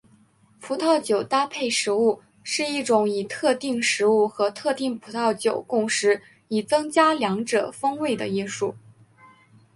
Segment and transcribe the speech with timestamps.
[0.59, 8.73] 葡萄酒搭配食物是一种以特定食物和特定葡萄酒共食以增加两者风味的艺术。